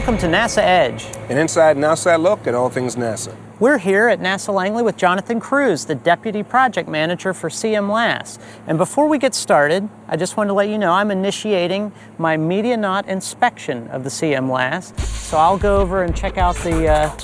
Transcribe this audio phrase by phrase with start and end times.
[0.00, 1.04] Welcome to NASA Edge.
[1.28, 3.36] An inside and outside look at all things NASA.
[3.58, 8.38] We're here at NASA Langley with Jonathan Cruz, the Deputy Project Manager for CMLAS.
[8.66, 12.38] And before we get started, I just want to let you know I'm initiating my
[12.38, 14.98] Medianaut inspection of the CMLAS.
[15.00, 17.14] So I'll go over and check out the, uh,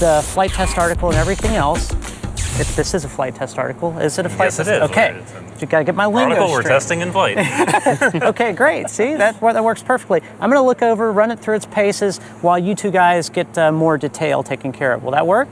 [0.00, 1.94] the flight test article and everything else.
[2.56, 4.84] If this is a flight test article, is it a flight Yes, it test?
[4.84, 4.90] is.
[4.90, 5.18] Okay.
[5.20, 6.72] It's an You got to get my lingo Article, we're straight.
[6.72, 7.36] testing in flight.
[8.22, 8.88] okay, great.
[8.90, 10.22] See, that, that works perfectly.
[10.40, 13.58] I'm going to look over, run it through its paces while you two guys get
[13.58, 15.02] uh, more detail taken care of.
[15.02, 15.48] Will that work?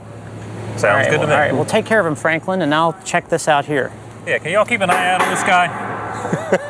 [0.77, 1.33] Sounds all right, good well, to me.
[1.33, 3.91] All right, we'll take care of him, Franklin, and I'll check this out here.
[4.25, 6.69] Yeah, can y'all keep an eye out on this guy?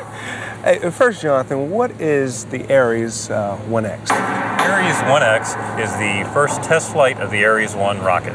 [0.64, 4.10] Hey, first, Jonathan, what is the Ares uh, 1X?
[4.10, 8.32] Ares 1X is the first test flight of the Ares 1 rocket.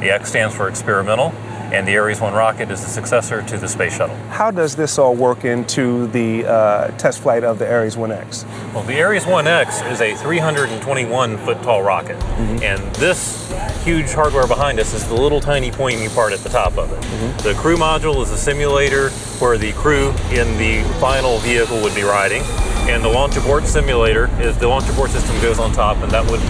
[0.00, 1.32] The X stands for experimental,
[1.72, 4.16] and the Ares 1 rocket is the successor to the space shuttle.
[4.28, 8.44] How does this all work into the uh, test flight of the Ares 1X?
[8.74, 12.22] Well, the Ares 1X is a 321 foot tall rocket,
[12.62, 13.50] and this
[13.84, 17.00] huge hardware behind us is the little tiny pointy part at the top of it.
[17.42, 22.02] The crew module is a simulator where the crew in the final vehicle would be
[22.02, 22.42] riding,
[22.88, 26.28] and the launch abort simulator is the launch abort system goes on top, and that
[26.30, 26.40] would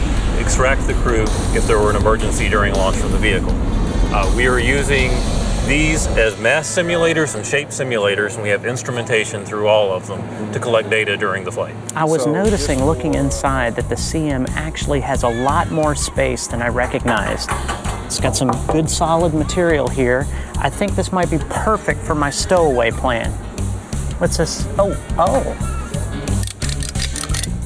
[0.41, 3.55] extract the crew if there were an emergency during launch from the vehicle.
[4.13, 5.11] Uh, we are using
[5.69, 10.53] these as mass simulators and shape simulators, and we have instrumentation through all of them
[10.53, 11.77] to collect data during the flight.
[11.95, 16.49] I was So, noticing looking inside that the CM actually has a lot more space
[16.49, 17.51] than I recognized.
[18.05, 20.27] It's got some good solid material here.
[20.57, 23.31] I think this might be perfect for my stowaway plan.
[24.19, 24.67] What's this?
[24.77, 25.57] Oh, oh.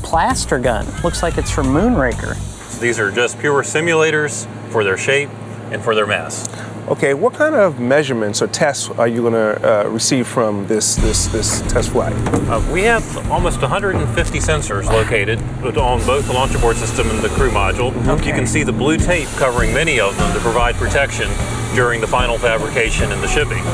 [0.03, 0.87] Plaster gun.
[1.03, 2.35] Looks like it's from Moonraker.
[2.71, 5.31] So these are just pure simulators for their shape
[5.75, 6.49] and for their mass.
[6.87, 10.97] Okay, what kind of measurements or tests are you going to uh, receive from this,
[10.97, 12.13] this, this test flight?
[12.49, 15.41] Uh, we have almost 150 sensors located
[15.79, 17.91] on both the launch abort system and the crew module.
[18.07, 18.29] Okay.
[18.29, 21.29] You can see the blue tape covering many of them to provide protection
[21.75, 23.65] during the final fabrication and the shipping.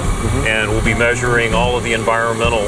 [0.47, 2.67] And we'll be measuring all of the environmental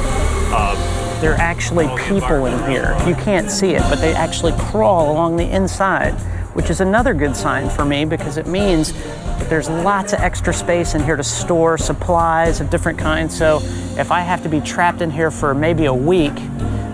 [0.53, 2.97] uh, There are actually people in here.
[3.07, 6.15] You can't see it, but they actually crawl along the inside,
[6.53, 10.53] which is another good sign for me because it means that there's lots of extra
[10.53, 13.37] space in here to store supplies of different kinds.
[13.37, 13.59] So
[13.97, 16.33] if I have to be trapped in here for maybe a week,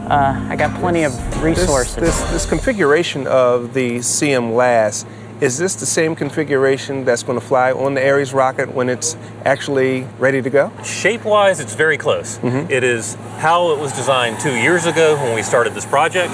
[0.10, 1.96] uh, I got plenty of resources.
[1.96, 5.06] this, this configuration of the CM LAS,
[5.42, 9.16] is this the same configuration that's going to fly on the Ares rocket when it's
[9.46, 10.72] actually ready to go?
[10.84, 12.40] Shape wise, it's very close.
[12.44, 16.34] It is how it was designed two years ago when we started this project.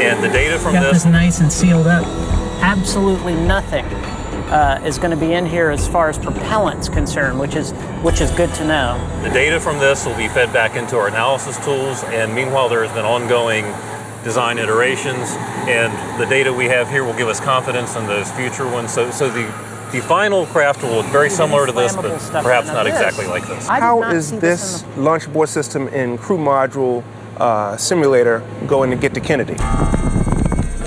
[0.00, 2.06] And the data from got this this nice and sealed up.
[2.60, 3.84] Absolutely nothing
[4.50, 8.20] uh, is going to be in here as far as propellant's concerned, which is which
[8.20, 9.20] is good to know.
[9.22, 12.84] The data from this will be fed back into our analysis tools, and meanwhile, there
[12.84, 13.64] has been ongoing
[14.24, 15.34] design iterations,
[15.68, 18.92] and the data we have here will give us confidence in those future ones.
[18.92, 19.44] So, so the
[19.92, 23.66] the final craft will look very similar to this, but perhaps not exactly like this.
[23.66, 27.02] How is did How not is see this launch abort system in crew module
[27.38, 29.56] uh, simulator going to get to Kennedy?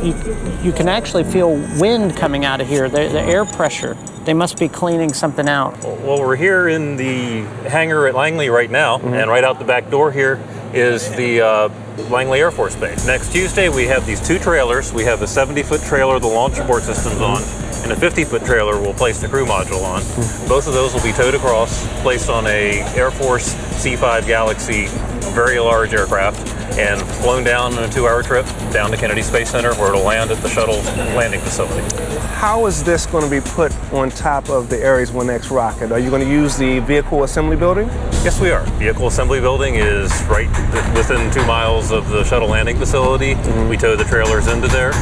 [0.03, 0.13] You,
[0.63, 3.95] you can actually feel wind coming out of here, the, the air pressure.
[4.23, 5.79] They must be cleaning something out.
[5.83, 9.89] Well, we're here in the hangar at Langley right now, and right out the back
[9.89, 10.39] door here
[10.73, 11.69] is the uh,
[12.09, 13.05] Langley Air Force Base.
[13.05, 14.93] Next Tuesday, we have these two trailers.
[14.93, 17.41] We have a 70 foot trailer the launch abort system's on,
[17.83, 20.01] and a 50 foot trailer we'll place the crew module on.
[20.47, 24.85] Both of those will be towed across, placed on a Air Force C5 Galaxy,
[25.33, 29.49] very large aircraft, and flown down on a two hour trip down to Kennedy Space
[29.49, 30.77] Center where it'll land at the shuttle
[31.15, 31.81] landing facility.
[32.35, 35.91] How is this going to be put on top of the Ares 1X rocket?
[35.91, 37.87] Are you going to use the vehicle assembly building?
[38.23, 38.63] Yes, we are.
[38.77, 40.49] Vehicle assembly building is right
[40.95, 43.35] within two miles of the shuttle landing facility.
[43.35, 43.69] Mm-hmm.
[43.69, 44.93] We tow the trailers into there,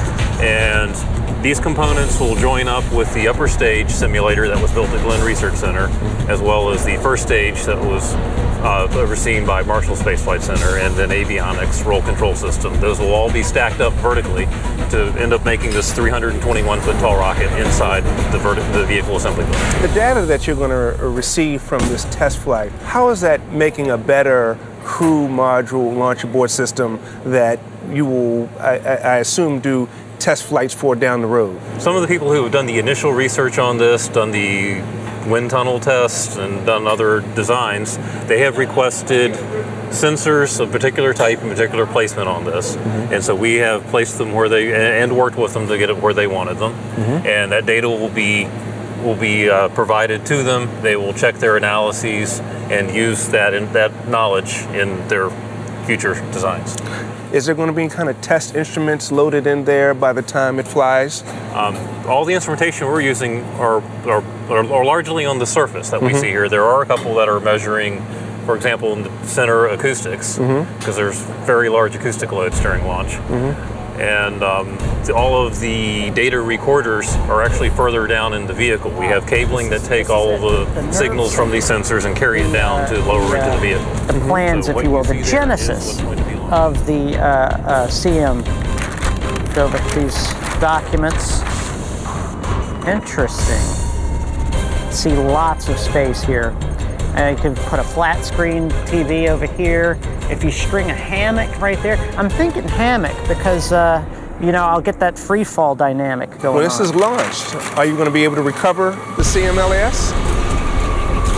[0.42, 0.94] and
[1.42, 5.24] these components will join up with the upper stage simulator that was built at Glenn
[5.26, 5.88] Research Center,
[6.30, 8.14] as well as the first stage that was
[8.62, 12.78] uh, overseen by Marshall Space Flight Center, and then avionics roll control system.
[12.82, 14.46] Those will all be stacked up vertically
[14.90, 18.04] to end up making this 321 foot tall rocket inside
[18.34, 18.40] the,
[18.78, 19.82] the vehicle assembly building.
[19.82, 23.92] The data that you're going to receive from this test flight, how is that making
[23.92, 27.60] a better crew module launch abort system that
[27.90, 29.88] you will, I I assume, do
[30.20, 31.60] test flights for down the road?
[31.80, 34.82] Some of the people who have done the initial research on this, done the
[35.28, 39.32] wind tunnel tests, and done other designs, they have requested
[39.90, 42.76] sensors of particular type and particular placement on this.
[43.12, 45.98] And so we have placed them where they and worked with them to get it
[45.98, 46.74] where they wanted them.
[47.26, 48.48] And that data will be
[49.04, 50.70] will be uh, provided to them.
[50.82, 55.30] They will check their analyses and use that in, that knowledge in their
[55.90, 56.78] future designs.
[57.34, 60.60] Is there going to be kind of test instruments loaded in there by the time
[60.60, 61.24] it flies?
[61.54, 61.76] Um,
[62.08, 66.10] all the instrumentation we're using are, are, are, are largely on the surface that we
[66.10, 66.26] see mm-hmm.
[66.26, 66.50] here.
[66.50, 68.06] There are a couple that are measuring,
[68.46, 70.78] for example, in the center acoustics, mm-hmm.
[70.78, 73.14] because there's very large acoustic loads during launch.
[73.14, 73.79] Mm-hmm.
[74.00, 74.78] And um,
[75.14, 78.92] all of the data recorders are actually further down in the vehicle.
[78.92, 82.52] We have cabling that take all of the signals from these sensors and carry it
[82.54, 83.94] down to lower into the vehicle.
[84.06, 86.54] The plans, So if you will, the genesis what's going to be launched.
[86.80, 88.44] of the uh, uh, CM.
[89.54, 90.16] Go over these
[90.62, 91.42] documents.
[92.88, 93.60] Interesting.
[94.92, 96.56] See lots of space here.
[97.16, 99.96] And you can put a flat screen TV over here.
[100.30, 104.04] If you string a hammock right there, I'm thinking hammock because uh,
[104.40, 106.86] you know I'll get that free fall dynamic going Well, this on.
[106.86, 107.56] is launched.
[107.78, 110.14] Are you going to be able to recover the CMLAS?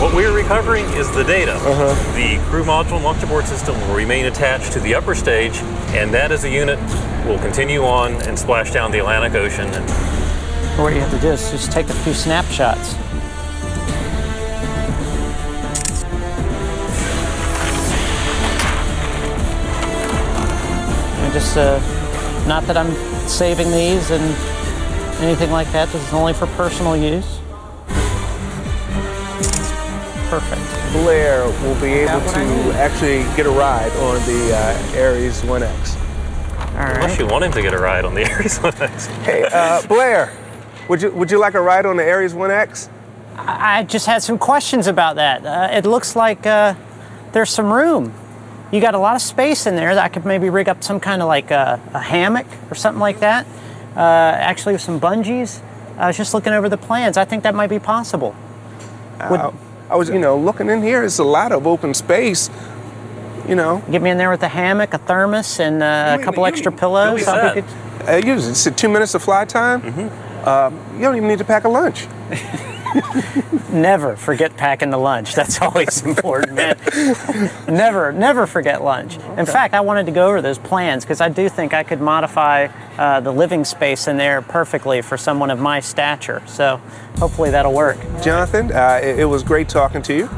[0.00, 1.52] What we're recovering is the data.
[2.14, 5.56] The crew module and launch abort system will remain attached to the upper stage,
[5.94, 6.78] and that as a unit
[7.24, 9.68] will continue on and splash down the Atlantic Ocean.
[10.82, 12.94] What you have to do is just take a few snapshots.
[21.32, 21.78] Just, uh,
[22.46, 22.92] not that I'm
[23.28, 24.22] saving these and
[25.22, 25.88] anything like that.
[25.90, 27.38] This is only for personal use.
[30.28, 30.62] Perfect.
[30.92, 35.42] Blair will be able Got I to actually get a ride on the uh, Ares
[35.42, 35.96] 1X.
[36.74, 39.06] All unless you want him to get a ride on the Ares 1X.
[39.24, 40.32] Hey, uh, Blair,
[40.88, 42.88] would you would you like a ride on the Ares 1X?
[43.36, 45.44] I just had some questions about that.
[45.44, 46.74] Uh, it looks like uh,
[47.32, 48.12] there's some room.
[48.72, 50.98] You got a lot of space in there that I could maybe rig up some
[50.98, 53.46] kind of like a, a hammock or something like that.
[53.94, 55.60] Uh, actually, with some bungees.
[55.98, 57.16] I was just looking over the plans.
[57.18, 58.34] I think that might be possible.
[59.30, 59.52] Would- Uh,
[59.90, 61.04] I was, you know, looking in here.
[61.04, 62.48] It's a lot of open space.
[63.46, 66.42] You know, Get me in there with a hammock, a thermos, and uh, a couple
[66.44, 67.20] you- extra you'll pillows.
[67.20, 67.60] be I'll be
[68.08, 69.82] uh, you it's two minutes of fly time.
[70.44, 72.06] Uh, you don't even need to pack a lunch.
[73.72, 75.34] Never forget packing the lunch.
[75.34, 76.76] That's always important, man.
[77.68, 79.18] never, never forget lunch.
[79.36, 82.00] In fact, I wanted to go over those plans because I do think I could
[82.00, 82.68] modify
[82.98, 86.42] uh, the living space in there perfectly for someone of my stature.
[86.46, 86.80] So
[87.16, 87.98] hopefully that'll work.
[88.22, 90.28] Jonathan, uh, it, it was great talking to you,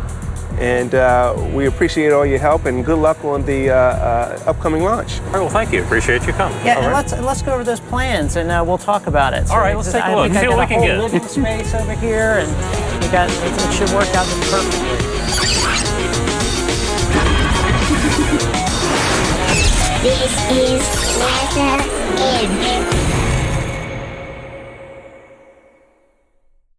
[0.58, 4.82] and uh, we appreciate all your help and good luck on the uh, uh, upcoming
[4.82, 5.20] launch.
[5.20, 5.82] All right, well, thank you.
[5.82, 6.56] Appreciate you coming.
[6.64, 7.02] Yeah, All and right.
[7.10, 9.50] let's let's go over those plans and uh, we'll talk about it.
[9.50, 11.08] All right, let's take a look, think I see got what we a can whole
[11.08, 11.12] get.
[11.12, 12.48] living space over here, and
[13.04, 16.04] we got it should work out perfectly.
[20.02, 20.82] This is
[21.18, 21.80] NASA
[22.18, 23.23] Edge.